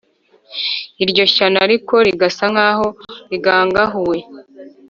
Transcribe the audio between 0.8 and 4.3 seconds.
iryo shyano ariko rigasa nk’aho rigangahuwe